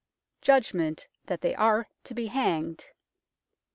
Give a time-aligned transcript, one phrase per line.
[0.51, 2.87] ''Judgment that they are to be hanged.